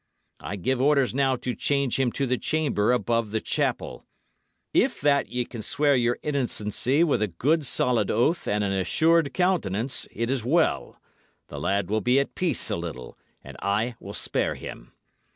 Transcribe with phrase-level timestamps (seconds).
[0.39, 4.03] I give orders now to change him to the chamber above the chapel.
[4.73, 9.31] If that ye can swear your innocency with a good, solid oath and an assured
[9.31, 10.99] countenance, it is well;
[11.49, 14.91] the lad will be at peace a little, and I will spare him.